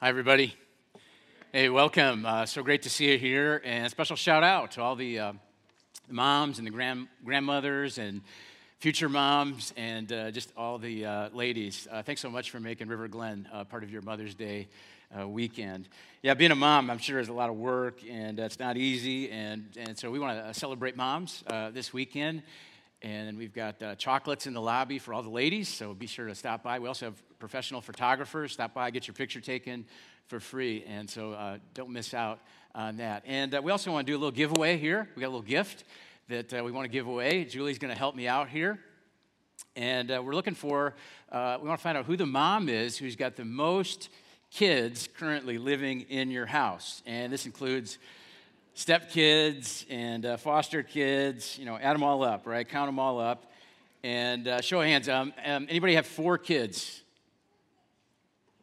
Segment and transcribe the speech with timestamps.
[0.00, 0.54] Hi, everybody.
[1.50, 2.24] Hey, welcome.
[2.24, 3.60] Uh, so great to see you here.
[3.64, 5.32] And special shout out to all the uh,
[6.08, 8.22] moms and the grand, grandmothers and
[8.78, 11.88] future moms and uh, just all the uh, ladies.
[11.90, 14.68] Uh, thanks so much for making River Glen uh, part of your Mother's Day
[15.26, 15.88] weekend.
[16.22, 19.28] Yeah, being a mom, I'm sure is a lot of work and it's not easy.
[19.32, 21.42] And, and so we want to celebrate moms
[21.72, 22.44] this weekend.
[23.02, 26.36] And we've got chocolates in the lobby for all the ladies, so be sure to
[26.36, 26.78] stop by.
[26.78, 28.52] We also have professional photographers.
[28.52, 29.84] Stop by, get your picture taken
[30.26, 30.84] for free.
[30.86, 32.40] And so uh, don't miss out
[32.74, 33.22] on that.
[33.26, 35.08] And uh, we also want to do a little giveaway here.
[35.14, 35.84] We got a little gift
[36.28, 37.44] that uh, we want to give away.
[37.44, 38.78] Julie's going to help me out here.
[39.74, 40.94] And uh, we're looking for,
[41.32, 44.10] uh, we want to find out who the mom is who's got the most
[44.50, 47.02] kids currently living in your house.
[47.06, 47.98] And this includes
[48.76, 52.68] stepkids and uh, foster kids, you know, add them all up, right?
[52.68, 53.52] Count them all up.
[54.04, 57.02] And show of hands, um, um, anybody have four kids?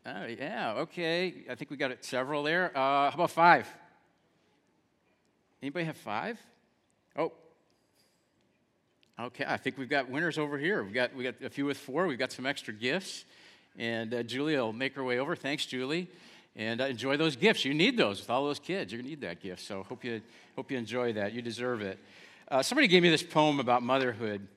[0.07, 1.33] Oh, yeah, okay.
[1.49, 2.69] I think we got it several there.
[2.77, 3.67] Uh, how about five?
[5.63, 6.37] Anybody have five?
[7.17, 7.31] Oh.
[9.19, 10.83] Okay, I think we've got winners over here.
[10.83, 12.05] We've got, we got a few with four.
[12.05, 13.25] We've got some extra gifts.
[13.79, 15.35] And uh, Julie will make her way over.
[15.35, 16.07] Thanks, Julie.
[16.55, 17.65] And uh, enjoy those gifts.
[17.65, 18.91] You need those with all those kids.
[18.91, 19.61] You're going to need that gift.
[19.61, 20.21] So hope you,
[20.55, 21.33] hope you enjoy that.
[21.33, 21.97] You deserve it.
[22.47, 24.47] Uh, somebody gave me this poem about motherhood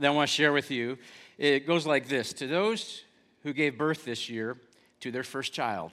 [0.00, 0.98] that I want to share with you.
[1.38, 3.04] It goes like this To those
[3.46, 4.56] who gave birth this year
[4.98, 5.92] to their first child.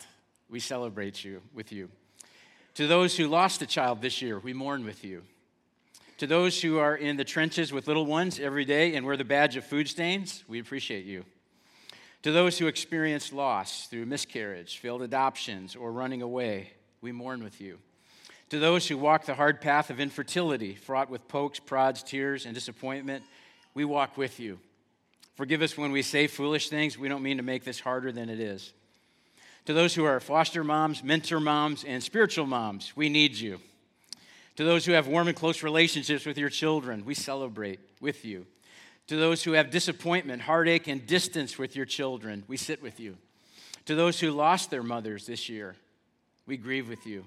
[0.49, 1.87] We celebrate you with you.
[2.73, 5.21] To those who lost a child this year, we mourn with you.
[6.17, 9.23] To those who are in the trenches with little ones every day and wear the
[9.23, 11.25] badge of food stains, we appreciate you.
[12.23, 17.61] To those who experience loss through miscarriage, failed adoptions, or running away, we mourn with
[17.61, 17.77] you.
[18.49, 22.55] To those who walk the hard path of infertility, fraught with pokes, prods, tears, and
[22.55, 23.23] disappointment,
[23.75, 24.57] we walk with you.
[25.35, 26.97] Forgive us when we say foolish things.
[26.97, 28.73] We don't mean to make this harder than it is.
[29.65, 33.59] To those who are foster moms, mentor moms, and spiritual moms, we need you.
[34.57, 38.45] To those who have warm and close relationships with your children, we celebrate with you.
[39.07, 43.17] To those who have disappointment, heartache, and distance with your children, we sit with you.
[43.85, 45.75] To those who lost their mothers this year,
[46.45, 47.25] we grieve with you.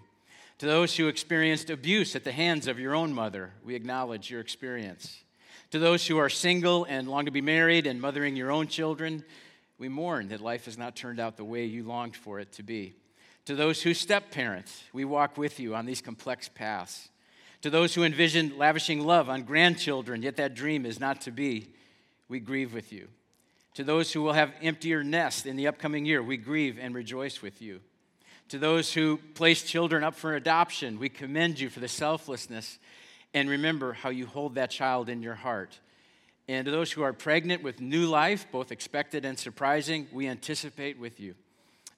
[0.59, 4.41] To those who experienced abuse at the hands of your own mother, we acknowledge your
[4.41, 5.23] experience.
[5.71, 9.25] To those who are single and long to be married and mothering your own children,
[9.79, 12.63] we mourn that life has not turned out the way you longed for it to
[12.63, 12.95] be.
[13.47, 17.09] To those who step parent, we walk with you on these complex paths.
[17.63, 21.69] To those who envision lavishing love on grandchildren, yet that dream is not to be,
[22.29, 23.09] we grieve with you.
[23.75, 27.43] To those who will have emptier nests in the upcoming year, we grieve and rejoice
[27.43, 27.81] with you.
[28.51, 32.79] To those who place children up for adoption, we commend you for the selflessness
[33.37, 35.79] and remember how you hold that child in your heart.
[36.49, 40.99] And to those who are pregnant with new life, both expected and surprising, we anticipate
[40.99, 41.35] with you.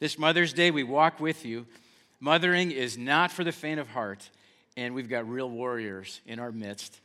[0.01, 1.65] This Mother's Day, we walk with you.
[2.19, 4.29] Mothering is not for the faint of heart,
[4.77, 6.99] and we've got real warriors in our midst.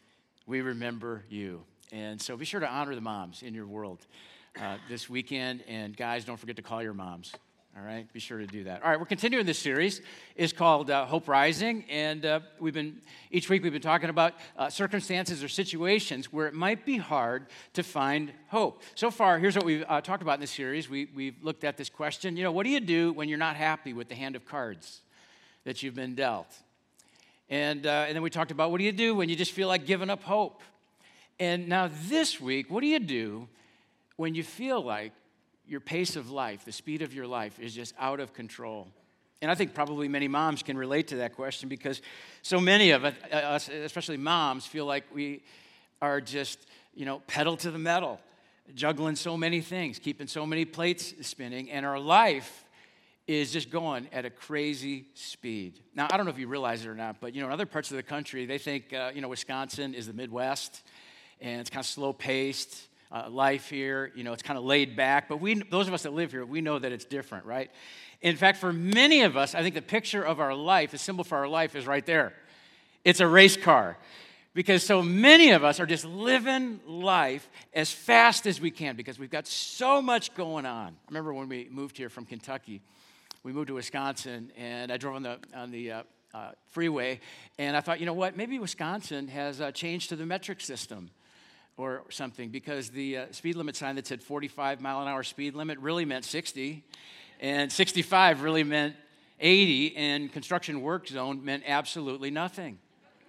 [0.47, 1.61] We remember you.
[1.91, 4.00] And so be sure to honor the moms in your world
[4.59, 5.63] uh, this weekend.
[5.67, 7.33] And guys, don't forget to call your moms.
[7.75, 8.84] All right, be sure to do that.
[8.84, 10.01] All right, we're continuing this series.
[10.35, 13.01] is called uh, Hope Rising, and uh, we've been
[13.31, 17.47] each week we've been talking about uh, circumstances or situations where it might be hard
[17.73, 18.83] to find hope.
[18.94, 20.88] So far, here's what we've uh, talked about in this series.
[20.88, 22.38] We, we've looked at this question.
[22.38, 25.01] You know, what do you do when you're not happy with the hand of cards
[25.63, 26.53] that you've been dealt?
[27.50, 29.67] And uh, and then we talked about what do you do when you just feel
[29.67, 30.62] like giving up hope?
[31.39, 33.47] And now this week, what do you do
[34.16, 35.12] when you feel like
[35.68, 38.88] your pace of life, the speed of your life is just out of control.
[39.41, 42.01] And I think probably many moms can relate to that question because
[42.41, 45.44] so many of us, especially moms, feel like we
[46.01, 48.19] are just, you know, pedal to the metal,
[48.74, 52.63] juggling so many things, keeping so many plates spinning, and our life
[53.28, 55.80] is just going at a crazy speed.
[55.95, 57.66] Now, I don't know if you realize it or not, but you know, in other
[57.66, 60.84] parts of the country, they think uh, you know Wisconsin is the Midwest,
[61.41, 64.12] and it's kind of slow paced uh, life here.
[64.16, 66.44] You know, it's kind of laid back, but we, those of us that live here,
[66.46, 67.69] we know that it's different, right?
[68.21, 71.24] In fact, for many of us, I think the picture of our life, the symbol
[71.24, 72.33] for our life, is right there.
[73.06, 73.98] It's a race car.
[74.56, 79.18] Because so many of us are just living life as fast as we can because
[79.18, 80.89] we've got so much going on.
[80.89, 82.80] I remember when we moved here from Kentucky,
[83.42, 86.04] we moved to Wisconsin, and I drove on the, on the uh,
[86.36, 87.19] uh, freeway,
[87.57, 91.10] and I thought, you know what, maybe Wisconsin has uh, changed to the metric system
[91.78, 95.56] or something because the uh, speed limit sign that said 45 mile an hour speed
[95.56, 96.84] limit really meant 60
[97.40, 98.96] and 65 really meant
[99.40, 102.80] 80 and construction work zone meant absolutely nothing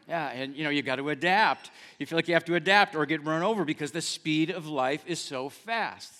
[0.09, 2.95] yeah and you know you got to adapt you feel like you have to adapt
[2.95, 6.13] or get run over because the speed of life is so fast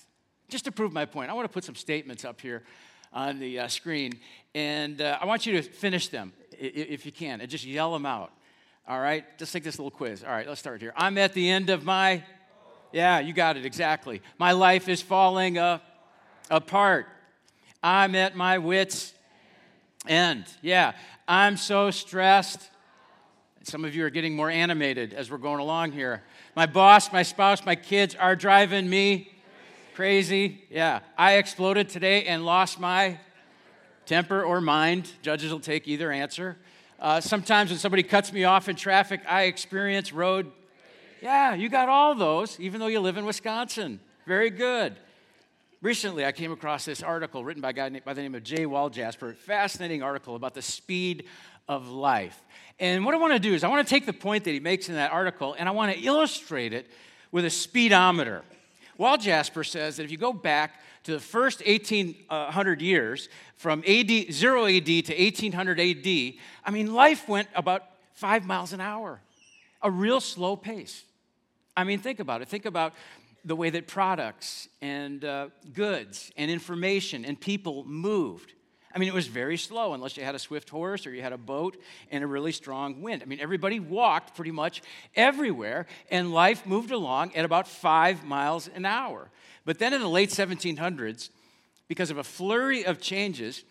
[0.49, 2.63] just to prove my point i want to put some statements up here
[3.15, 4.11] on the uh, screen.
[4.53, 8.05] And uh, I want you to finish them if you can and just yell them
[8.05, 8.31] out.
[8.87, 9.25] All right?
[9.37, 10.23] Just take this little quiz.
[10.23, 10.93] All right, let's start here.
[10.95, 12.23] I'm at the end of my.
[12.91, 14.21] Yeah, you got it exactly.
[14.37, 15.79] My life is falling uh,
[16.49, 17.07] apart.
[17.81, 19.13] I'm at my wits'
[20.07, 20.45] end.
[20.61, 20.93] Yeah,
[21.27, 22.69] I'm so stressed.
[23.63, 26.21] Some of you are getting more animated as we're going along here.
[26.55, 29.31] My boss, my spouse, my kids are driving me
[29.95, 30.61] crazy.
[30.69, 33.17] Yeah, I exploded today and lost my
[34.05, 35.09] temper or mind.
[35.23, 36.57] Judges will take either answer.
[36.99, 40.51] Uh, sometimes when somebody cuts me off in traffic, I experience road.
[41.21, 43.99] Yeah, you got all those, even though you live in Wisconsin.
[44.25, 44.95] Very good.
[45.81, 48.65] Recently, I came across this article written by a guy by the name of Jay
[48.65, 49.35] Walljasper.
[49.35, 51.25] Fascinating article about the speed
[51.67, 52.41] of life.
[52.79, 54.59] And what I want to do is I want to take the point that he
[54.59, 56.89] makes in that article and I want to illustrate it
[57.31, 58.43] with a speedometer.
[58.99, 64.65] Walljasper says that if you go back to the first 1800 years, from AD, 0
[64.65, 66.33] AD to 1800 AD,
[66.65, 69.21] I mean, life went about five miles an hour,
[69.81, 71.03] a real slow pace.
[71.77, 72.47] I mean, think about it.
[72.47, 72.93] Think about
[73.43, 78.53] the way that products and uh, goods and information and people moved.
[78.93, 81.33] I mean, it was very slow unless you had a swift horse or you had
[81.33, 81.77] a boat
[82.11, 83.21] and a really strong wind.
[83.21, 84.81] I mean, everybody walked pretty much
[85.15, 89.29] everywhere, and life moved along at about five miles an hour.
[89.65, 91.29] But then in the late 1700s,
[91.87, 93.63] because of a flurry of changes,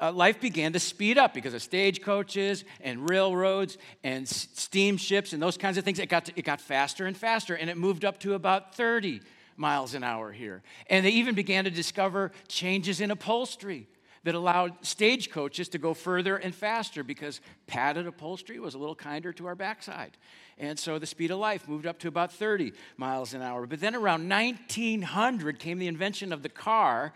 [0.00, 5.42] uh, life began to speed up because of stagecoaches and railroads and s- steamships and
[5.42, 5.98] those kinds of things.
[5.98, 9.20] It got, to, it got faster and faster, and it moved up to about 30
[9.56, 10.62] miles an hour here.
[10.90, 13.88] And they even began to discover changes in upholstery
[14.26, 19.32] that allowed stagecoaches to go further and faster because padded upholstery was a little kinder
[19.32, 20.16] to our backside.
[20.58, 23.68] And so the speed of life moved up to about 30 miles an hour.
[23.68, 27.12] But then around 1900 came the invention of the car,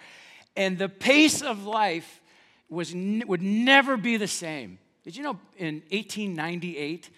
[0.55, 2.21] and the pace of life
[2.69, 4.79] was, would never be the same.
[5.03, 7.11] Did you know in 1898,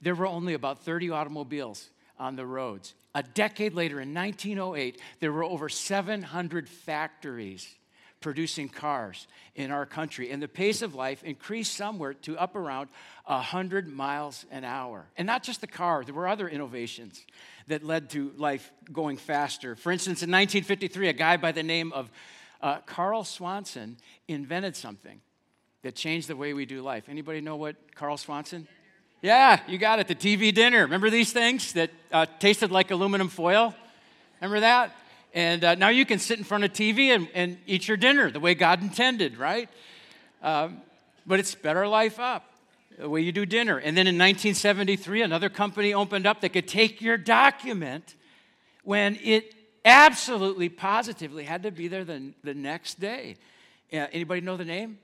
[0.00, 2.94] there were only about 30 automobiles on the roads?
[3.16, 7.74] A decade later, in 1908, there were over 700 factories
[8.20, 10.30] producing cars in our country.
[10.30, 12.88] And the pace of life increased somewhere to up around
[13.24, 15.06] 100 miles an hour.
[15.16, 17.24] And not just the car, there were other innovations
[17.68, 19.74] that led to life going faster.
[19.74, 22.10] For instance, in 1953, a guy by the name of
[22.60, 23.96] uh, Carl Swanson
[24.28, 25.20] invented something
[25.82, 27.04] that changed the way we do life.
[27.08, 28.68] Anybody know what Carl Swanson?
[29.22, 30.08] Yeah, you got it.
[30.08, 30.82] The TV dinner.
[30.82, 33.74] Remember these things that uh, tasted like aluminum foil?
[34.40, 34.94] Remember that?
[35.32, 38.30] And uh, now you can sit in front of TV and, and, eat your dinner
[38.30, 39.68] the way God intended, right?
[40.42, 40.78] Um,
[41.26, 42.44] but it's better life up
[42.98, 43.78] the way you do dinner.
[43.78, 48.16] And then in 1973, another company opened up that could take your document
[48.82, 49.54] when it
[49.84, 53.36] absolutely positively had to be there the, the next day.
[53.92, 54.98] Uh, anybody know the name?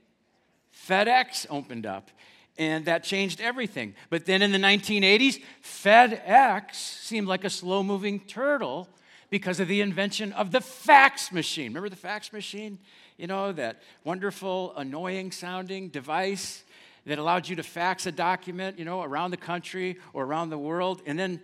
[0.88, 2.11] FedEx opened up
[2.58, 3.94] and that changed everything.
[4.11, 8.88] But then in the 1980s, FedEx seemed like a slow moving turtle
[9.31, 11.69] because of the invention of the fax machine.
[11.69, 12.78] Remember the fax machine?
[13.17, 16.64] You know, that wonderful, annoying sounding device
[17.06, 20.58] that allowed you to fax a document, you know, around the country or around the
[20.58, 21.02] world.
[21.06, 21.40] And then,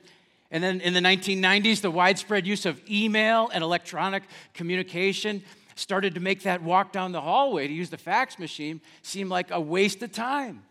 [0.51, 4.25] and then in the 1990s, the widespread use of email and electronic
[4.55, 5.43] communication
[5.75, 9.51] started to make that walk down the hallway to use the fax machine seem like
[9.51, 10.63] a waste of time.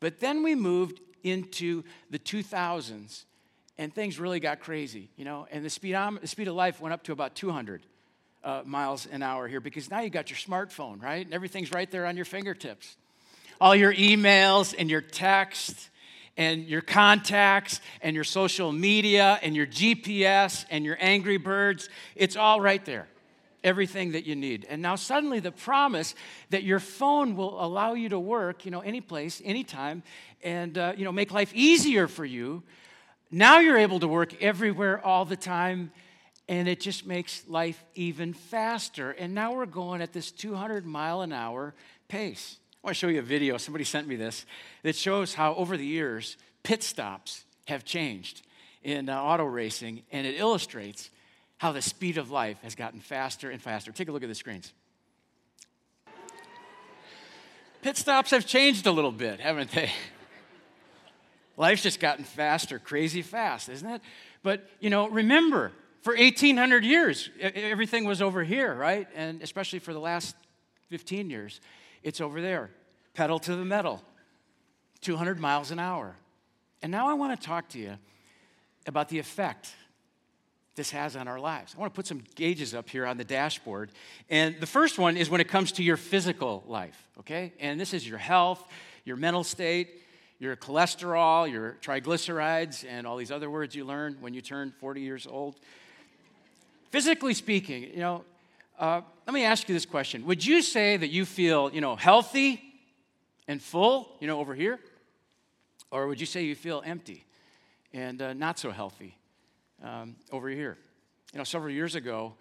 [0.00, 3.24] But then we moved into the 2000s
[3.78, 6.92] and things really got crazy, you know, and the speed, the speed of life went
[6.92, 7.82] up to about 200
[8.42, 11.24] uh, miles an hour here because now you got your smartphone, right?
[11.24, 12.96] And everything's right there on your fingertips.
[13.60, 15.90] All your emails and your text
[16.36, 22.36] and your contacts and your social media and your GPS and your Angry Birds, it's
[22.36, 23.08] all right there.
[23.64, 24.66] Everything that you need.
[24.70, 26.14] And now suddenly the promise
[26.50, 30.04] that your phone will allow you to work, you know, any place, anytime,
[30.44, 32.62] and, uh, you know, make life easier for you
[33.30, 35.92] now you're able to work everywhere all the time,
[36.48, 39.10] and it just makes life even faster.
[39.10, 41.74] And now we're going at this 200 mile an hour
[42.08, 42.58] pace.
[42.82, 43.58] I want to show you a video.
[43.58, 44.46] Somebody sent me this
[44.82, 48.42] that shows how over the years pit stops have changed
[48.82, 51.10] in uh, auto racing, and it illustrates
[51.58, 53.92] how the speed of life has gotten faster and faster.
[53.92, 54.72] Take a look at the screens.
[57.82, 59.90] Pit stops have changed a little bit, haven't they?
[61.58, 64.00] Life's just gotten faster, crazy fast, isn't it?
[64.44, 65.72] But, you know, remember,
[66.02, 69.08] for 1800 years, everything was over here, right?
[69.14, 70.36] And especially for the last
[70.88, 71.60] 15 years,
[72.04, 72.70] it's over there.
[73.12, 74.00] Pedal to the metal,
[75.00, 76.14] 200 miles an hour.
[76.80, 77.98] And now I want to talk to you
[78.86, 79.74] about the effect
[80.76, 81.74] this has on our lives.
[81.76, 83.90] I want to put some gauges up here on the dashboard.
[84.30, 87.52] And the first one is when it comes to your physical life, okay?
[87.58, 88.64] And this is your health,
[89.04, 90.04] your mental state,
[90.38, 95.00] your cholesterol, your triglycerides, and all these other words you learn when you turn 40
[95.00, 95.56] years old.
[96.90, 98.24] Physically speaking, you know,
[98.78, 100.24] uh, let me ask you this question.
[100.26, 102.62] Would you say that you feel, you know, healthy
[103.48, 104.78] and full, you know, over here?
[105.90, 107.24] Or would you say you feel empty
[107.92, 109.16] and uh, not so healthy
[109.82, 110.78] um, over here?
[111.32, 112.34] You know, several years ago,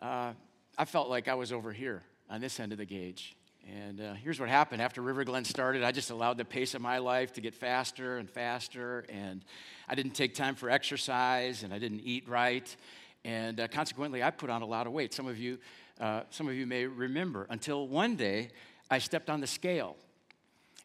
[0.00, 0.32] uh,
[0.78, 3.36] I felt like I was over here on this end of the gauge.
[3.68, 4.80] And uh, here's what happened.
[4.80, 8.18] After River Glen started, I just allowed the pace of my life to get faster
[8.18, 9.04] and faster.
[9.08, 9.44] And
[9.88, 12.76] I didn't take time for exercise, and I didn't eat right.
[13.24, 15.12] And uh, consequently, I put on a lot of weight.
[15.12, 15.58] Some of you,
[16.00, 17.46] uh, some of you may remember.
[17.50, 18.50] Until one day,
[18.88, 19.96] I stepped on the scale,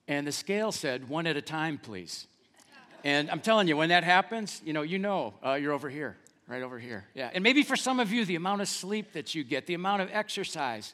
[0.07, 2.25] and the scale said, "One at a time, please."
[3.03, 6.17] And I'm telling you, when that happens, you know, you know, uh, you're over here,
[6.47, 7.05] right over here.
[7.13, 7.29] Yeah.
[7.33, 10.01] And maybe for some of you, the amount of sleep that you get, the amount
[10.01, 10.93] of exercise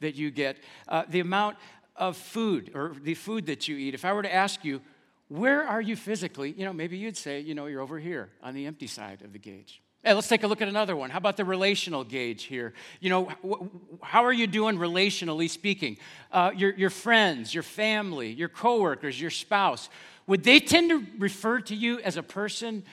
[0.00, 1.56] that you get, uh, the amount
[1.96, 3.94] of food or the food that you eat.
[3.94, 4.80] If I were to ask you,
[5.28, 6.52] where are you physically?
[6.56, 9.32] You know, maybe you'd say, you know, you're over here on the empty side of
[9.32, 9.82] the gauge.
[10.04, 11.10] Hey, let's take a look at another one.
[11.10, 12.72] How about the relational gauge here?
[13.00, 13.64] You know, wh-
[14.00, 15.98] how are you doing relationally speaking?
[16.30, 19.90] Uh, your, your friends, your family, your coworkers, your spouse,
[20.26, 22.84] would they tend to refer to you as a person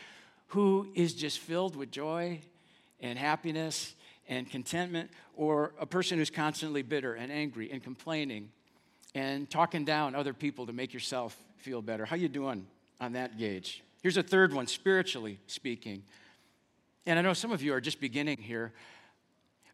[0.48, 2.40] who is just filled with joy
[3.00, 3.94] and happiness
[4.28, 8.50] and contentment, or a person who's constantly bitter and angry and complaining
[9.14, 12.06] and talking down other people to make yourself feel better?
[12.06, 12.66] How are you doing
[13.00, 13.84] on that gauge?
[14.02, 16.04] Here's a third one, spiritually speaking.
[17.06, 18.72] And I know some of you are just beginning here,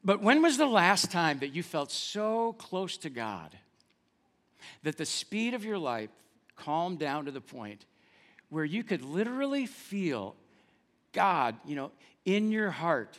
[0.04, 3.56] but when was the last time that you felt so close to God
[4.84, 6.10] that the speed of your life
[6.56, 7.86] calmed down to the point
[8.50, 10.36] where you could literally feel
[11.14, 11.92] God, you know,
[12.26, 13.18] in your heart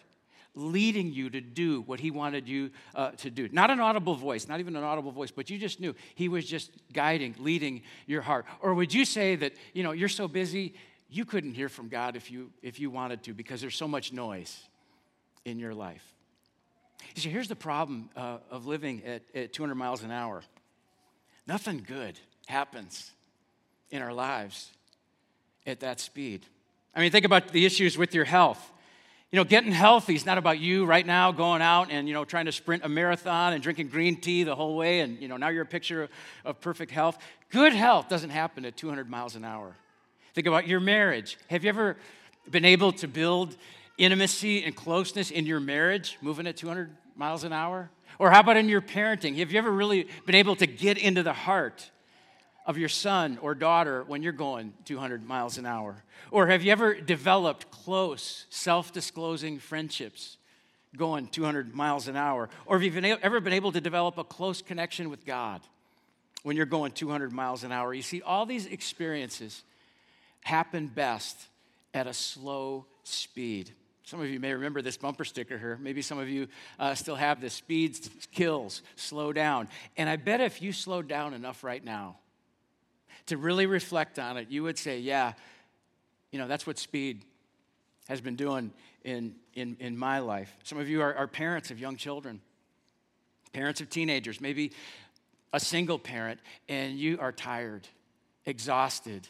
[0.55, 3.49] leading you to do what he wanted you uh, to do.
[3.53, 6.45] Not an audible voice, not even an audible voice, but you just knew he was
[6.45, 8.45] just guiding, leading your heart.
[8.61, 10.75] Or would you say that, you know, you're so busy,
[11.09, 14.13] you couldn't hear from God if you, if you wanted to because there's so much
[14.13, 14.63] noise
[15.45, 16.05] in your life.
[17.15, 20.43] You see, here's the problem uh, of living at, at 200 miles an hour
[21.45, 23.11] nothing good happens
[23.91, 24.71] in our lives
[25.67, 26.47] at that speed.
[26.95, 28.73] I mean, think about the issues with your health.
[29.33, 32.23] You know, getting healthy is not about you right now going out and, you know,
[32.23, 35.39] trying to sprint a marathon and drinking green tea the whole way and, you know,
[35.39, 36.11] now you're a picture
[36.45, 37.17] of perfect health.
[37.49, 39.75] Good health doesn't happen at 200 miles an hour.
[40.35, 41.39] Think about your marriage.
[41.49, 41.97] Have you ever
[42.51, 43.57] been able to build
[43.97, 47.91] intimacy and closeness in your marriage moving at 200 miles an hour?
[48.19, 49.39] Or how about in your parenting?
[49.39, 51.91] Have you ever really been able to get into the heart
[52.67, 56.05] of your son or daughter when you're going 200 miles an hour?
[56.31, 60.37] Or have you ever developed close, self disclosing friendships
[60.97, 62.49] going 200 miles an hour?
[62.67, 65.61] Or have you been, ever been able to develop a close connection with God
[66.43, 67.93] when you're going 200 miles an hour?
[67.93, 69.63] You see, all these experiences
[70.43, 71.49] happen best
[71.95, 73.73] at a slow speed.
[74.05, 75.79] Some of you may remember this bumper sticker here.
[75.81, 77.99] Maybe some of you uh, still have this speed
[78.33, 79.69] kills, slow down.
[79.97, 82.17] And I bet if you slowed down enough right now
[83.27, 85.33] to really reflect on it, you would say, yeah,
[86.31, 87.25] you know, that's what speed
[88.09, 88.73] has been doing
[89.05, 90.57] in, in, in my life.
[90.65, 92.41] Some of you are, are parents of young children,
[93.53, 94.73] parents of teenagers, maybe
[95.53, 97.87] a single parent, and you are tired,
[98.47, 99.29] exhausted,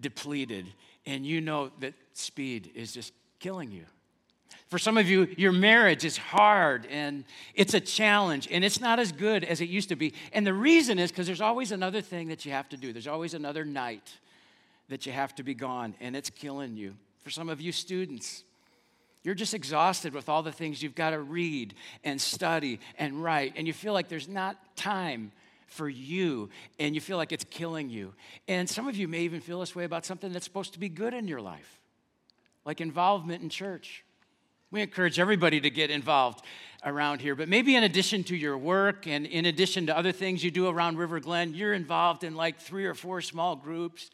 [0.00, 0.66] depleted,
[1.06, 3.84] and you know that speed is just killing you.
[4.74, 8.98] For some of you, your marriage is hard and it's a challenge and it's not
[8.98, 10.14] as good as it used to be.
[10.32, 13.06] And the reason is because there's always another thing that you have to do, there's
[13.06, 14.12] always another night
[14.88, 16.96] that you have to be gone and it's killing you.
[17.22, 18.42] For some of you students,
[19.22, 23.52] you're just exhausted with all the things you've got to read and study and write,
[23.54, 25.30] and you feel like there's not time
[25.68, 26.50] for you
[26.80, 28.12] and you feel like it's killing you.
[28.48, 30.88] And some of you may even feel this way about something that's supposed to be
[30.88, 31.78] good in your life,
[32.64, 34.02] like involvement in church.
[34.74, 36.44] We encourage everybody to get involved
[36.84, 40.42] around here, but maybe in addition to your work and in addition to other things
[40.42, 44.10] you do around River Glen, you're involved in like three or four small groups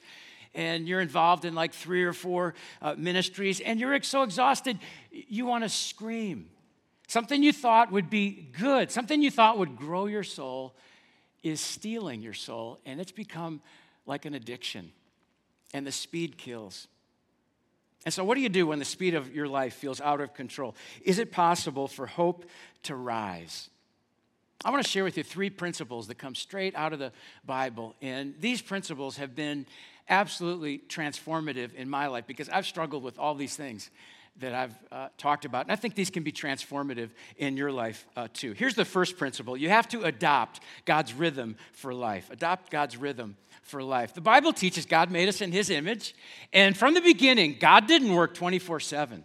[0.55, 2.53] and you're involved in like three or four
[2.83, 4.79] uh, ministries, and you're so exhausted,
[5.11, 6.51] you want to scream.
[7.09, 10.75] Something you thought would be good, something you thought would grow your soul,
[11.43, 13.63] is stealing your soul, and it's become
[14.05, 14.93] like an addiction,
[15.73, 16.87] and the speed kills.
[18.05, 20.33] And so, what do you do when the speed of your life feels out of
[20.35, 20.75] control?
[21.05, 22.47] Is it possible for hope
[22.85, 23.69] to rise?
[24.65, 27.13] I want to share with you three principles that come straight out of the
[27.47, 27.95] Bible.
[28.03, 29.67] And these principles have been
[30.09, 33.91] absolutely transformative in my life because I've struggled with all these things
[34.39, 35.67] that I've uh, talked about.
[35.67, 38.53] And I think these can be transformative in your life uh, too.
[38.53, 42.31] Here's the first principle you have to adopt God's rhythm for life.
[42.31, 43.37] Adopt God's rhythm
[43.71, 44.13] for life.
[44.13, 46.15] The Bible teaches God made us in His image,
[46.53, 49.25] and from the beginning, God didn't work 24 7.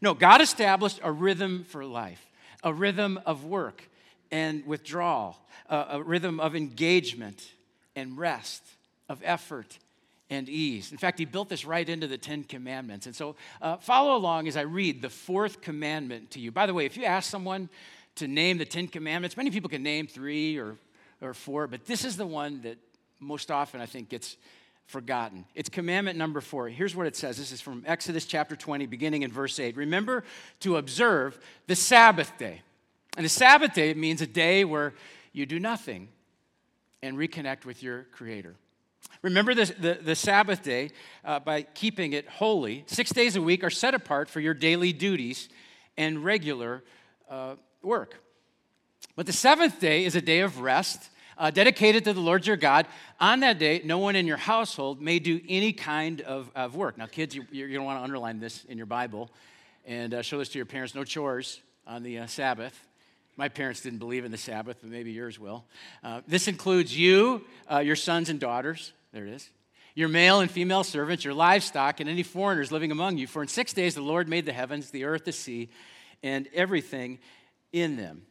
[0.00, 2.24] No, God established a rhythm for life,
[2.62, 3.82] a rhythm of work
[4.30, 5.36] and withdrawal,
[5.68, 7.52] a, a rhythm of engagement
[7.96, 8.62] and rest,
[9.08, 9.78] of effort
[10.30, 10.92] and ease.
[10.92, 13.06] In fact, he built this right into the Ten Commandments.
[13.06, 16.52] And so uh, follow along as I read the fourth commandment to you.
[16.52, 17.68] By the way, if you ask someone
[18.16, 20.76] to name the Ten Commandments, many people can name three or,
[21.22, 22.76] or four, but this is the one that
[23.20, 24.36] most often I think gets
[24.86, 25.44] forgotten.
[25.54, 26.68] It's commandment number four.
[26.68, 29.76] Here's what it says this is from Exodus chapter 20, beginning in verse 8.
[29.76, 30.24] Remember
[30.60, 32.62] to observe the Sabbath day.
[33.16, 34.94] And the Sabbath day means a day where
[35.32, 36.08] you do nothing
[37.02, 38.54] and reconnect with your Creator.
[39.22, 40.90] Remember the, the, the Sabbath day
[41.24, 42.84] uh, by keeping it holy.
[42.86, 45.48] Six days a week are set apart for your daily duties
[45.96, 46.82] and regular
[47.28, 48.22] uh, work.
[49.16, 52.56] But the seventh day is a day of rest uh, dedicated to the Lord your
[52.56, 52.86] God.
[53.20, 56.98] On that day, no one in your household may do any kind of, of work.
[56.98, 59.30] Now, kids, you, you're going to want to underline this in your Bible
[59.86, 62.78] and uh, show this to your parents no chores on the uh, Sabbath.
[63.36, 65.64] My parents didn't believe in the Sabbath, but maybe yours will.
[66.02, 68.92] Uh, this includes you, uh, your sons and daughters.
[69.12, 69.48] There it is.
[69.94, 73.26] Your male and female servants, your livestock, and any foreigners living among you.
[73.26, 75.70] For in six days the Lord made the heavens, the earth, the sea,
[76.22, 77.18] and everything
[77.72, 78.22] in them.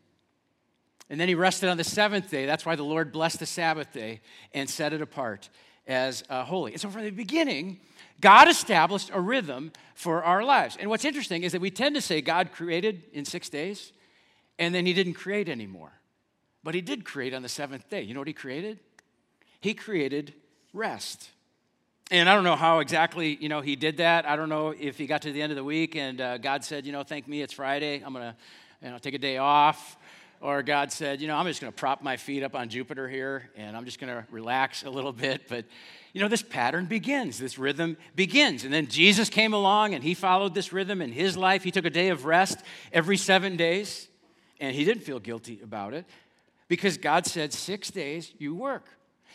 [1.10, 2.46] And then he rested on the seventh day.
[2.46, 4.22] That's why the Lord blessed the Sabbath day
[4.54, 5.50] and set it apart
[5.88, 6.74] as uh, holy.
[6.74, 7.80] And so from the beginning,
[8.20, 10.78] God established a rhythm for our lives.
[10.80, 13.94] And what's interesting is that we tend to say God created in six days
[14.60, 15.92] and then he didn't create anymore.
[16.64, 18.02] But he did create on the seventh day.
[18.02, 18.80] You know what he created?
[19.62, 20.34] He created
[20.74, 21.30] rest.
[22.10, 24.26] And I don't know how exactly, you know, he did that.
[24.26, 26.64] I don't know if he got to the end of the week and uh, God
[26.64, 28.02] said, you know, thank me, it's Friday.
[28.06, 28.36] I'm going to,
[28.82, 29.97] you know, take a day off.
[30.40, 33.10] Or God said, you know, I'm just going to prop my feet up on Jupiter
[33.10, 35.48] here and I'm just going to relax a little bit.
[35.50, 35.66] But,
[36.14, 38.64] you know, this pattern begins, this rhythm begins.
[38.64, 41.64] And then Jesus came along and he followed this rhythm in his life.
[41.64, 42.60] He took a day of rest
[42.94, 44.08] every seven days
[44.60, 46.06] and he didn't feel guilty about it
[46.68, 48.86] because God said, six days you work,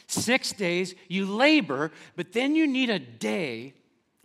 [0.07, 3.75] six days you labor, but then you need a day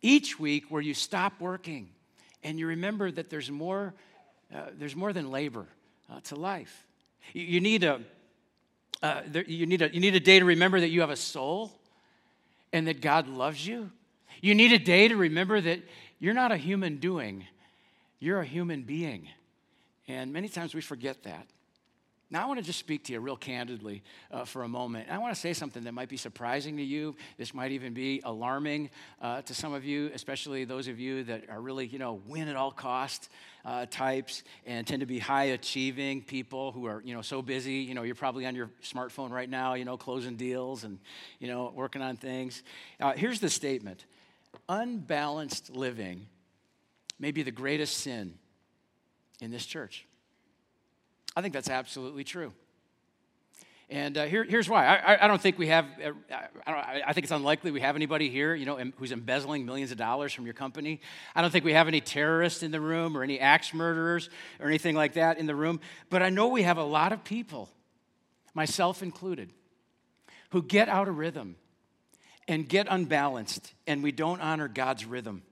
[0.03, 1.89] each week where you stop working
[2.43, 3.95] and you remember that there's more,
[4.53, 5.65] uh, there's more than labor
[6.09, 6.85] uh, to life.
[7.33, 8.01] You, you need a,
[9.01, 11.15] uh, there, you, need a, you need a day to remember that you have a
[11.15, 11.71] soul
[12.73, 13.91] and that God loves you.
[14.41, 15.79] You need a day to remember that
[16.19, 17.45] you're not a human doing,
[18.19, 19.27] you're a human being.
[20.07, 21.47] And many times we forget that.
[22.29, 25.07] Now, I want to just speak to you real candidly uh, for a moment.
[25.09, 27.15] I want to say something that might be surprising to you.
[27.37, 28.89] This might even be alarming
[29.21, 32.49] uh, to some of you, especially those of you that are really, you know, win
[32.49, 33.29] at all cost
[33.67, 37.73] uh, types and tend to be high achieving people who are, you know, so busy.
[37.73, 40.97] You know, you're probably on your smartphone right now, you know, closing deals and,
[41.39, 42.63] you know, working on things.
[42.99, 44.05] Uh, here's the statement
[44.69, 46.25] unbalanced living
[47.19, 48.33] may be the greatest sin
[49.41, 50.05] in this church.
[51.35, 52.53] I think that's absolutely true.
[53.89, 54.85] And uh, here, here's why.
[54.85, 56.11] I, I, don't think we have, uh,
[56.65, 59.97] I, I, think it's unlikely we have anybody here, you know, who's embezzling millions of
[59.97, 60.99] dollars from your company.
[61.33, 64.67] I don't think we have any terrorists in the room or any axe murderers or
[64.67, 65.79] anything like that in the room.
[66.09, 67.69] But I know we have a lot of people,
[68.53, 69.53] myself included,
[70.49, 71.55] who get out of rhythm
[72.45, 75.43] and get unbalanced, and we don't honor God's rhythm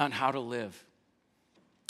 [0.00, 0.84] on how to live.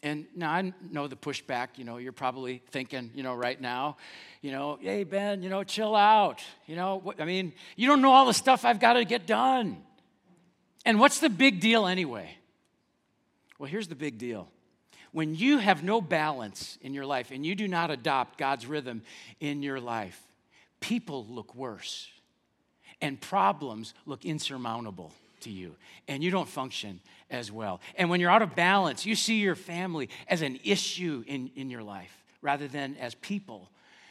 [0.02, 3.98] And now I know the pushback, you know, you're probably thinking, you know, right now,
[4.40, 6.42] you know, hey, Ben, you know, chill out.
[6.66, 9.82] You know, I mean, you don't know all the stuff I've got to get done.
[10.86, 12.30] And what's the big deal anyway?
[13.58, 14.48] Well, here's the big deal.
[15.12, 19.02] When you have no balance in your life and you do not adopt God's rhythm
[19.38, 20.18] in your life,
[20.80, 22.08] people look worse
[23.02, 25.74] and problems look insurmountable to you,
[26.06, 27.00] and you don't function
[27.31, 27.81] as well.
[27.97, 31.71] And when you're out of balance, you see your family as an issue in, in
[31.71, 33.71] your life rather than as people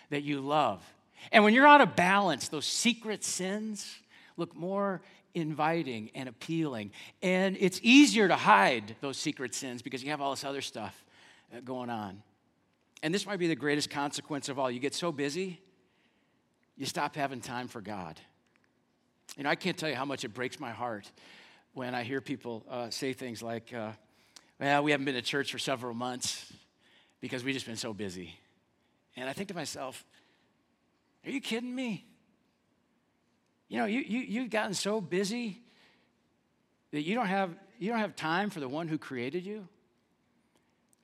[0.09, 0.83] that you love.
[1.31, 3.97] And when you're out of balance, those secret sins
[4.37, 5.01] look more
[5.33, 6.91] inviting and appealing.
[7.21, 11.03] And it's easier to hide those secret sins because you have all this other stuff
[11.55, 12.21] uh, going on.
[13.03, 14.69] And this might be the greatest consequence of all.
[14.69, 15.59] You get so busy,
[16.77, 18.19] you stop having time for God.
[19.37, 21.09] You know, I can't tell you how much it breaks my heart
[21.73, 23.91] when I hear people uh, say things like, uh,
[24.59, 26.51] well, we haven't been to church for several months
[27.21, 28.37] because we've just been so busy.
[29.15, 30.03] And I think to myself,
[31.25, 32.05] are you kidding me?
[33.67, 35.61] You know, you, you, you've gotten so busy
[36.91, 39.67] that you don't have you don't have time for the one who created you?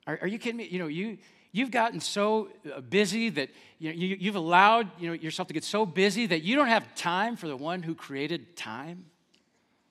[0.06, 0.68] Are, are you kidding me?
[0.70, 1.16] You know, you,
[1.52, 3.48] you've gotten so uh, busy that
[3.78, 6.68] you know, you, you've allowed you know, yourself to get so busy that you don't
[6.68, 9.06] have time for the one who created time.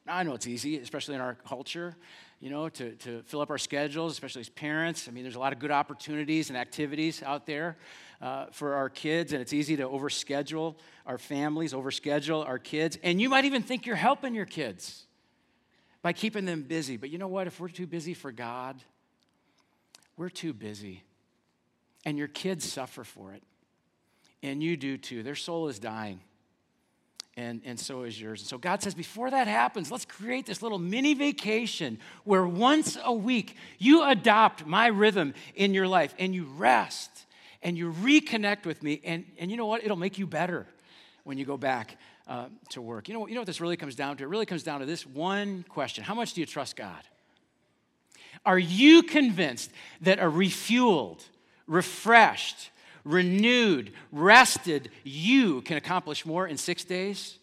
[0.08, 1.96] I know it's easy, especially in our culture,
[2.39, 5.08] you know, to, to fill up our schedules, especially as parents.
[5.08, 7.78] I mean, there's a lot of good opportunities and activities out there
[8.22, 10.76] uh, for our kids, and it's easy to overschedule
[11.08, 13.00] our families, overschedule our kids.
[13.02, 15.06] And you might even think you're helping your kids
[16.04, 16.98] by keeping them busy.
[16.98, 17.48] But you know what?
[17.48, 18.76] If we're too busy for God,
[20.18, 21.04] we're too busy.
[22.06, 23.41] And your kids suffer for it.
[24.44, 25.24] And you do too.
[25.24, 26.20] Their soul is dying.
[27.38, 28.41] And, and so is yours.
[28.41, 32.98] And so God says, before that happens, let's create this little mini vacation where once
[33.04, 37.26] a week you adopt my rhythm in your life and you rest
[37.62, 39.02] and you reconnect with me.
[39.04, 39.84] And, and you know what?
[39.84, 40.65] It'll make you better
[41.26, 43.10] when you go back uh, to work.
[43.10, 44.24] You know, you know what this really comes down to?
[44.24, 47.04] It really comes down to this one question How much do you trust God?
[48.45, 49.71] Are you convinced
[50.02, 51.24] that a refueled,
[51.67, 52.69] refreshed,
[53.06, 57.38] renewed, rested you can accomplish more in six days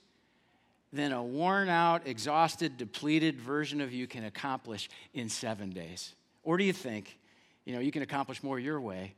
[0.92, 6.14] than a worn out, exhausted, depleted version of you can accomplish in seven days?
[6.42, 7.16] Or do you think,
[7.64, 9.14] you know, you can accomplish more your way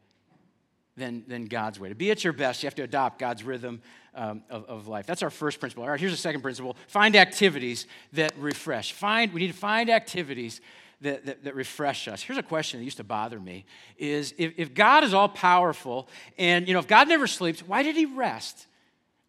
[0.97, 1.89] than, than God's way?
[1.89, 3.83] To be at your best, you have to adopt God's rhythm
[4.15, 5.07] um, of, of life.
[5.07, 5.83] That's our first principle.
[5.83, 8.93] All right, here's the second principle find activities that refresh.
[8.93, 10.61] Find, we need to find activities
[11.05, 12.23] that, that, that, refresh us.
[12.23, 13.65] Here's a question that used to bother me
[13.97, 17.83] is if, if God is all powerful and, you know, if God never sleeps, why
[17.83, 18.67] did he rest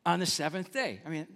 [0.05, 1.01] on the seventh day?
[1.05, 1.27] I mean,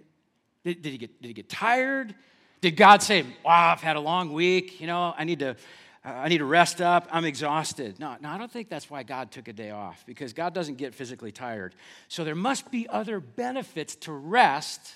[0.64, 2.14] did, did he, get, did he get tired?
[2.60, 5.56] Did God say, wow, I've had a long week, you know, I need to,
[6.04, 7.98] I need to rest up, I'm exhausted.
[8.00, 10.76] No, no, I don't think that's why God took a day off because God doesn't
[10.76, 11.74] get physically tired.
[12.08, 14.94] So there must be other benefits to rest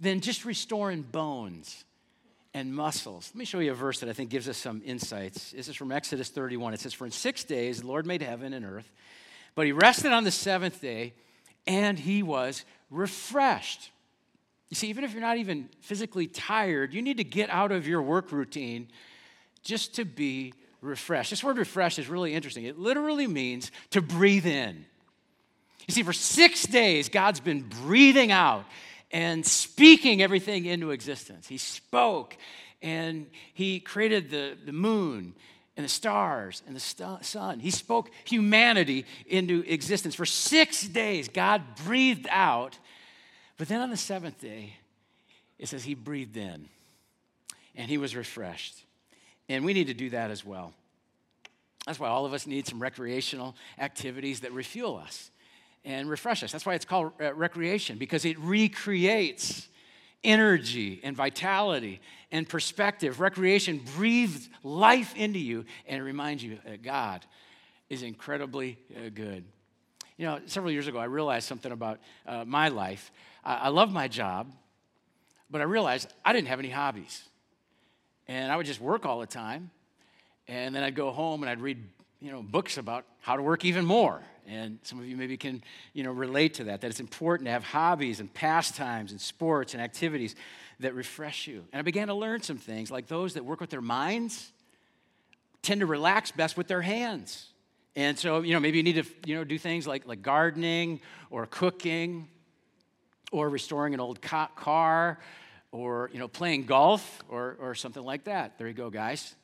[0.00, 1.84] than just restoring bones
[2.54, 3.30] and muscles.
[3.34, 5.52] Let me show you a verse that I think gives us some insights.
[5.52, 6.74] This is from Exodus 31.
[6.74, 8.90] It says, For in six days the Lord made heaven and earth,
[9.54, 11.14] but he rested on the seventh day,
[11.66, 13.90] and he was refreshed.
[14.70, 17.86] You see, even if you're not even physically tired, you need to get out of
[17.86, 18.88] your work routine
[19.62, 21.30] just to be refreshed.
[21.30, 22.64] This word refreshed is really interesting.
[22.64, 24.84] It literally means to breathe in.
[25.86, 28.64] You see, for six days, God's been breathing out
[29.10, 31.46] and speaking everything into existence.
[31.48, 32.36] He spoke
[32.82, 35.34] and he created the, the moon
[35.76, 37.60] and the stars and the st- sun.
[37.60, 40.14] He spoke humanity into existence.
[40.14, 42.78] For six days, God breathed out.
[43.56, 44.74] But then on the seventh day,
[45.58, 46.68] it says he breathed in
[47.74, 48.84] and he was refreshed.
[49.48, 50.74] And we need to do that as well.
[51.86, 55.30] That's why all of us need some recreational activities that refuel us
[55.88, 56.52] and refresh us.
[56.52, 59.68] That's why it's called uh, recreation, because it recreates
[60.22, 63.20] energy and vitality and perspective.
[63.20, 67.24] Recreation breathes life into you and reminds you that God
[67.88, 69.44] is incredibly uh, good.
[70.18, 73.10] You know, several years ago, I realized something about uh, my life.
[73.42, 74.52] I, I love my job,
[75.50, 77.22] but I realized I didn't have any hobbies.
[78.26, 79.70] And I would just work all the time.
[80.48, 81.82] And then I'd go home and I'd read,
[82.20, 85.62] you know, books about how to work even more and some of you maybe can,
[85.92, 89.74] you know, relate to that, that it's important to have hobbies and pastimes and sports
[89.74, 90.34] and activities
[90.80, 91.64] that refresh you.
[91.72, 94.50] And I began to learn some things, like those that work with their minds
[95.60, 97.48] tend to relax best with their hands.
[97.94, 101.00] And so, you know, maybe you need to, you know, do things like, like gardening
[101.30, 102.28] or cooking
[103.30, 105.18] or restoring an old car
[105.72, 108.56] or, you know, playing golf or, or something like that.
[108.56, 109.34] There you go, guys.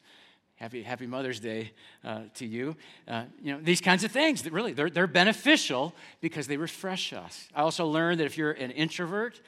[0.57, 1.73] Happy, happy Mother's Day
[2.05, 2.77] uh, to you.
[3.09, 7.13] Uh, you know, these kinds of things that really, they're, they're beneficial because they refresh
[7.13, 7.49] us.
[7.55, 9.41] I also learned that if you're an introvert,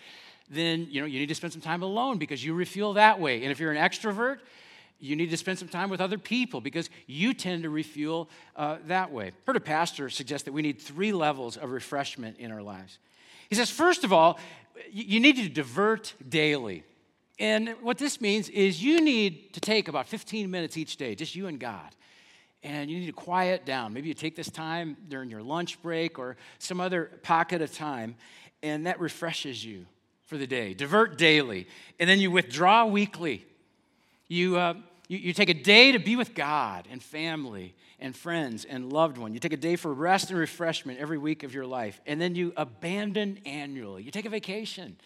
[0.50, 3.42] then, you know, you need to spend some time alone because you refuel that way.
[3.42, 4.38] And if you're an extrovert,
[4.98, 8.78] you need to spend some time with other people because you tend to refuel uh,
[8.86, 9.30] that way.
[9.46, 12.98] Heard a pastor suggest that we need three levels of refreshment in our lives.
[13.48, 14.40] He says, first of all,
[14.90, 16.82] you need to divert daily.
[17.38, 21.34] And what this means is you need to take about 15 minutes each day, just
[21.34, 21.94] you and God.
[22.62, 23.92] And you need to quiet down.
[23.92, 28.16] Maybe you take this time during your lunch break or some other pocket of time,
[28.62, 29.86] and that refreshes you
[30.26, 30.74] for the day.
[30.74, 31.68] Divert daily.
[32.00, 33.44] And then you withdraw weekly.
[34.28, 34.74] You, uh,
[35.06, 39.18] you, you take a day to be with God and family and friends and loved
[39.18, 39.32] one.
[39.32, 42.00] You take a day for rest and refreshment every week of your life.
[42.06, 44.02] And then you abandon annually.
[44.02, 44.96] You take a vacation.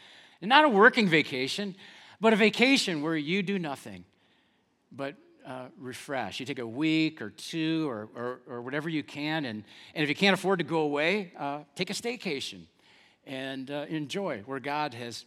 [0.40, 1.74] And not a working vacation,
[2.20, 4.04] but a vacation where you do nothing
[4.92, 6.38] but uh, refresh.
[6.38, 9.46] You take a week or two or, or, or, whatever you can.
[9.46, 12.66] And, and if you can't afford to go away, uh, take a staycation
[13.26, 15.24] and uh, enjoy where God has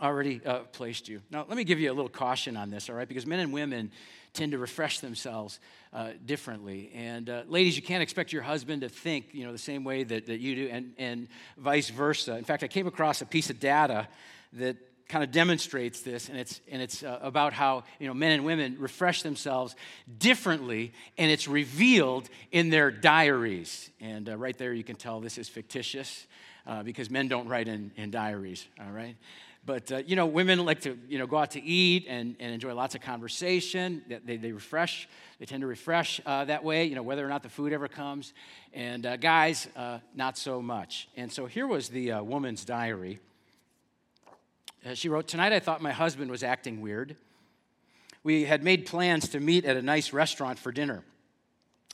[0.00, 1.22] already uh, placed you.
[1.30, 3.06] Now, let me give you a little caution on this, all right?
[3.06, 3.92] Because men and women
[4.32, 5.60] tend to refresh themselves
[5.92, 6.90] uh, differently.
[6.94, 10.04] And uh, ladies, you can't expect your husband to think, you know, the same way
[10.04, 12.36] that, that you do, and, and vice versa.
[12.36, 14.08] In fact, I came across a piece of data
[14.54, 14.76] that
[15.12, 18.46] kind of demonstrates this, and it's, and it's uh, about how you know, men and
[18.46, 19.76] women refresh themselves
[20.18, 23.90] differently, and it's revealed in their diaries.
[24.00, 26.26] And uh, right there, you can tell this is fictitious
[26.66, 29.14] uh, because men don't write in, in diaries, all right?
[29.66, 32.54] But, uh, you know, women like to, you know, go out to eat and, and
[32.54, 34.02] enjoy lots of conversation.
[34.24, 37.42] They, they refresh, they tend to refresh uh, that way, you know, whether or not
[37.42, 38.32] the food ever comes.
[38.72, 39.68] And uh, guys,
[40.14, 41.08] not so much.
[41.18, 43.20] And so here was the woman's diary.
[44.84, 47.16] Uh, she wrote, Tonight I thought my husband was acting weird.
[48.24, 51.02] We had made plans to meet at a nice restaurant for dinner.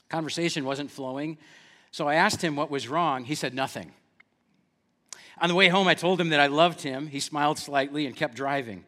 [0.09, 1.37] Conversation wasn't flowing,
[1.91, 3.25] so I asked him what was wrong.
[3.25, 3.91] He said nothing.
[5.41, 7.07] On the way home, I told him that I loved him.
[7.07, 8.83] He smiled slightly and kept driving.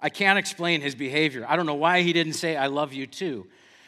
[0.00, 1.46] I can't explain his behavior.
[1.48, 3.46] I don't know why he didn't say, I love you too.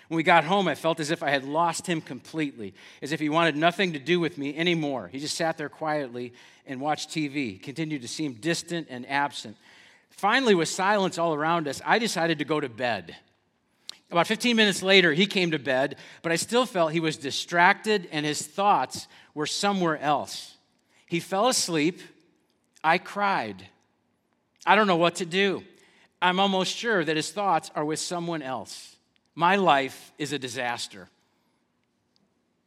[0.08, 3.20] When we got home, I felt as if I had lost him completely, as if
[3.20, 5.08] he wanted nothing to do with me anymore.
[5.12, 6.32] He just sat there quietly
[6.66, 9.56] and watched TV, continued to seem distant and absent.
[10.10, 13.16] Finally, with silence all around us, I decided to go to bed.
[14.10, 18.08] About 15 minutes later, he came to bed, but I still felt he was distracted
[18.10, 20.56] and his thoughts were somewhere else.
[21.06, 22.00] He fell asleep.
[22.82, 23.66] I cried.
[24.64, 25.62] I don't know what to do.
[26.22, 28.96] I'm almost sure that his thoughts are with someone else.
[29.38, 31.08] My life is a disaster.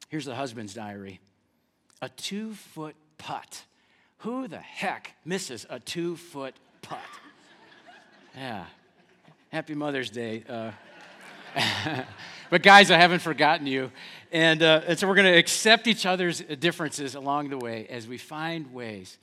[0.07, 1.19] Here's the husband's diary
[2.01, 3.65] a two foot putt.
[4.19, 7.01] Who the heck misses a two foot putt?
[8.38, 8.63] Yeah.
[9.49, 10.45] Happy Mother's Day.
[10.47, 10.71] Uh,
[12.49, 13.91] but guys, I haven't forgotten you.
[14.31, 18.07] And, uh, and so we're going to accept each other's differences along the way as
[18.07, 19.17] we find ways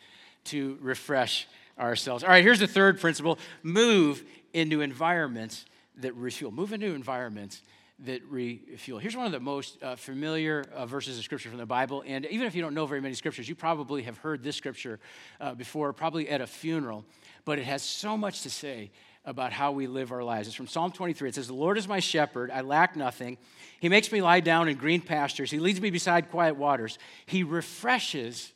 [0.45, 2.25] to refresh ourselves.
[2.25, 5.65] All right, here's the third principle move into environments
[5.99, 6.51] that refuel.
[6.51, 7.63] Move into environments
[8.01, 8.99] that refuel.
[8.99, 12.05] Here's one of the most uh, familiar uh, verses of scripture from the Bible.
[12.07, 15.01] And even if you don't know very many scriptures, you probably have heard this scripture
[15.41, 17.05] uh, before, probably at a funeral.
[17.45, 18.93] But it has so much to say
[19.25, 20.47] about how we live our lives.
[20.47, 21.29] It's from Psalm 23.
[21.29, 23.37] It says, The Lord is my shepherd, I lack nothing.
[23.81, 27.43] He makes me lie down in green pastures, He leads me beside quiet waters, He
[27.43, 28.53] refreshes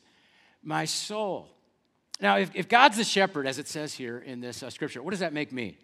[0.63, 1.49] my soul.
[2.21, 5.11] Now, if, if God's the shepherd, as it says here in this uh, scripture, what
[5.11, 5.77] does that make me?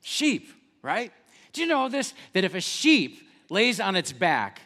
[0.00, 0.50] Sheep,
[0.82, 1.12] right?
[1.52, 2.14] Do you know this?
[2.32, 4.60] That if a sheep lays on its back,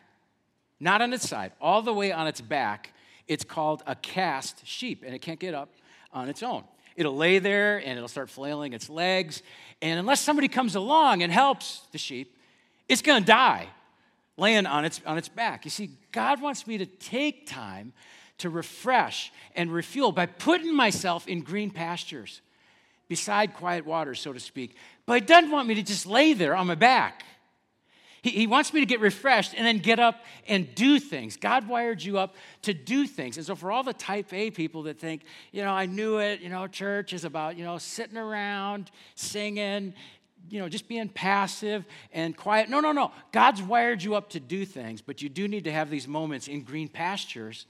[0.80, 2.92] not on its side, all the way on its back,
[3.28, 5.70] it's called a cast sheep, and it can't get up
[6.12, 6.64] on its own.
[6.96, 9.42] It'll lay there and it'll start flailing its legs.
[9.80, 12.36] And unless somebody comes along and helps the sheep,
[12.88, 13.68] it's going to die
[14.36, 15.64] laying on its, on its back.
[15.64, 17.92] You see, God wants me to take time
[18.38, 22.40] to refresh and refuel by putting myself in green pastures
[23.12, 24.74] beside quiet water, so to speak.
[25.04, 27.24] But He doesn't want me to just lay there on my back.
[28.22, 31.36] He, he wants me to get refreshed and then get up and do things.
[31.36, 33.36] God wired you up to do things.
[33.36, 36.40] And so, for all the type A people that think, you know, I knew it,
[36.40, 39.92] you know, church is about, you know, sitting around, singing,
[40.48, 42.70] you know, just being passive and quiet.
[42.70, 43.12] No, no, no.
[43.30, 46.48] God's wired you up to do things, but you do need to have these moments
[46.48, 47.66] in green pastures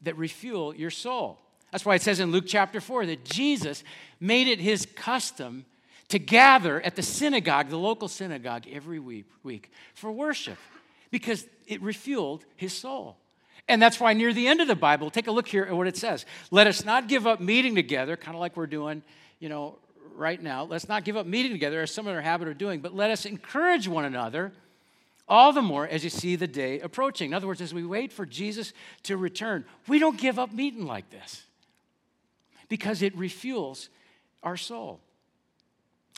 [0.00, 1.38] that refuel your soul.
[1.72, 3.84] That's why it says in Luke chapter 4 that Jesus
[4.18, 5.64] made it his custom
[6.08, 10.58] to gather at the synagogue, the local synagogue, every week, week for worship
[11.10, 13.16] because it refueled his soul.
[13.68, 15.86] And that's why near the end of the Bible, take a look here at what
[15.86, 16.26] it says.
[16.50, 19.02] Let us not give up meeting together, kind of like we're doing,
[19.38, 19.76] you know,
[20.16, 20.64] right now.
[20.64, 23.10] Let's not give up meeting together as some of our habit of doing, but let
[23.10, 24.52] us encourage one another
[25.28, 27.30] all the more as you see the day approaching.
[27.30, 28.72] In other words, as we wait for Jesus
[29.04, 31.44] to return, we don't give up meeting like this
[32.70, 33.90] because it refuels
[34.42, 35.00] our soul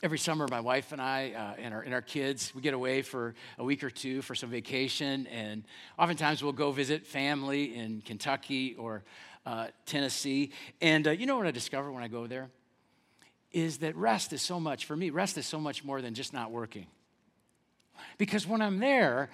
[0.03, 3.01] every summer, my wife and I uh, and, our, and our kids, we get away
[3.01, 5.27] for a week or two for some vacation.
[5.27, 5.63] And
[5.97, 9.03] oftentimes we'll go visit family in Kentucky or
[9.45, 10.51] uh, Tennessee.
[10.81, 12.49] And uh, you know what I discover when I go there?
[13.53, 16.33] Is that rest is so much, for me, rest is so much more than just
[16.33, 16.87] not working.
[18.17, 19.29] Because when I'm there,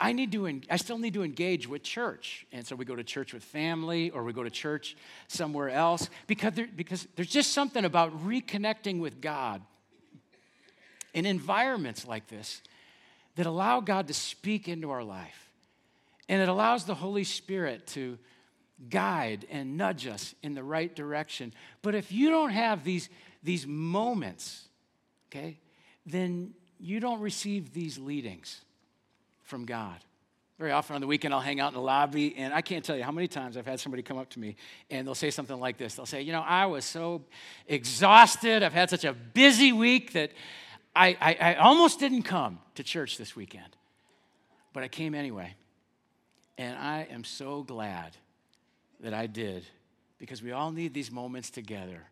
[0.00, 2.46] I need to, I still need to engage with church.
[2.52, 4.96] And so we go to church with family or we go to church
[5.28, 9.60] somewhere else because, there, because there's just something about reconnecting with God
[11.12, 12.62] in environments like this
[13.36, 15.50] that allow God to speak into our life.
[16.30, 18.18] And it allows the Holy Spirit to
[18.88, 21.52] guide and nudge us in the right direction.
[21.82, 23.10] But if you don't have these,
[23.42, 24.66] these moments,
[25.28, 25.58] okay,
[26.06, 28.62] then you don't receive these leadings
[29.50, 29.98] from God.
[30.58, 32.96] Very often on the weekend, I'll hang out in the lobby, and I can't tell
[32.96, 34.56] you how many times I've had somebody come up to me
[34.90, 35.94] and they'll say something like this.
[35.94, 37.22] They'll say, You know, I was so
[37.66, 38.62] exhausted.
[38.62, 40.32] I've had such a busy week that
[40.94, 43.76] I, I, I almost didn't come to church this weekend,
[44.72, 45.54] but I came anyway.
[46.58, 48.16] And I am so glad
[49.00, 49.64] that I did
[50.18, 52.02] because we all need these moments together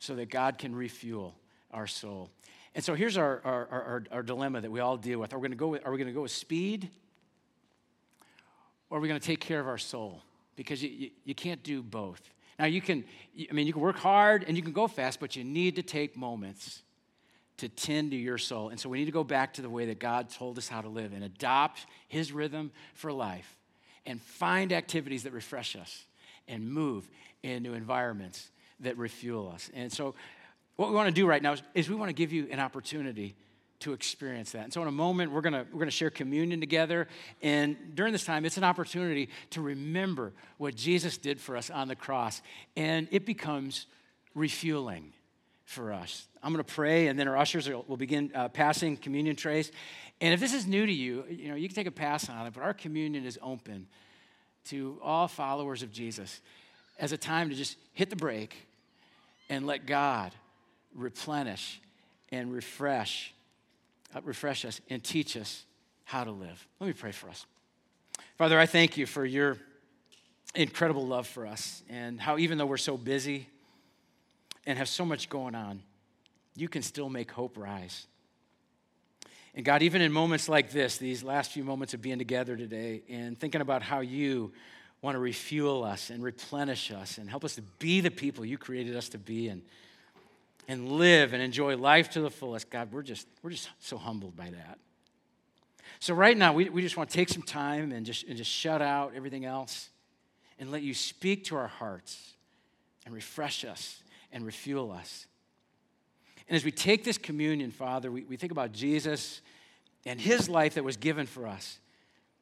[0.00, 1.34] so that God can refuel
[1.70, 2.28] our soul.
[2.74, 5.32] And so here's our, our, our, our dilemma that we all deal with.
[5.32, 6.90] Are we going to go with, are we going to go with speed
[8.90, 10.22] or are we going to take care of our soul?
[10.56, 12.20] Because you, you, you can't do both.
[12.58, 13.04] Now, you can,
[13.48, 15.82] I mean, you can work hard and you can go fast, but you need to
[15.82, 16.82] take moments
[17.58, 18.68] to tend to your soul.
[18.68, 20.80] And so we need to go back to the way that God told us how
[20.80, 23.56] to live and adopt His rhythm for life
[24.06, 26.04] and find activities that refresh us
[26.48, 27.08] and move
[27.42, 29.70] into environments that refuel us.
[29.74, 30.14] And so,
[30.76, 32.60] what we want to do right now is, is we want to give you an
[32.60, 33.36] opportunity
[33.80, 34.64] to experience that.
[34.64, 37.06] And so, in a moment, we're going to, we're going to share communion together.
[37.42, 41.88] And during this time, it's an opportunity to remember what Jesus did for us on
[41.88, 42.40] the cross.
[42.76, 43.86] And it becomes
[44.34, 45.12] refueling
[45.64, 46.26] for us.
[46.42, 49.70] I'm going to pray, and then our ushers will begin uh, passing communion trays.
[50.20, 52.46] And if this is new to you, you know, you can take a pass on
[52.46, 53.86] it, but our communion is open
[54.66, 56.40] to all followers of Jesus
[56.98, 58.66] as a time to just hit the brake
[59.48, 60.32] and let God
[60.94, 61.80] replenish
[62.30, 63.34] and refresh
[64.14, 65.64] uh, refresh us and teach us
[66.04, 66.66] how to live.
[66.80, 67.46] Let me pray for us.
[68.38, 69.58] Father, I thank you for your
[70.54, 73.48] incredible love for us and how, even though we're so busy
[74.66, 75.82] and have so much going on,
[76.54, 78.06] you can still make hope rise.
[79.54, 83.02] And God, even in moments like this, these last few moments of being together today
[83.08, 84.52] and thinking about how you
[85.00, 88.58] want to refuel us and replenish us and help us to be the people you
[88.58, 89.62] created us to be and
[90.68, 94.36] and live and enjoy life to the fullest, God, we're just, we're just so humbled
[94.36, 94.78] by that.
[96.00, 98.50] So, right now, we, we just want to take some time and just, and just
[98.50, 99.90] shut out everything else
[100.58, 102.34] and let you speak to our hearts
[103.04, 105.26] and refresh us and refuel us.
[106.48, 109.40] And as we take this communion, Father, we, we think about Jesus
[110.04, 111.78] and his life that was given for us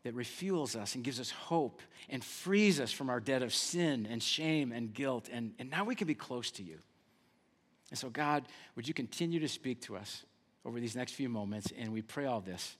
[0.05, 4.07] that refuels us and gives us hope and frees us from our debt of sin
[4.11, 5.29] and shame and guilt.
[5.33, 6.79] And, and now we can be close to you.
[7.92, 10.24] And so, God, would you continue to speak to us
[10.64, 11.70] over these next few moments?
[11.76, 12.78] And we pray all this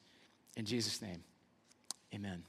[0.57, 1.22] in Jesus' name.
[2.14, 2.42] Amen.